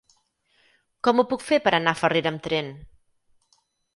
[1.07, 2.73] Com ho puc fer per anar a Farrera amb tren?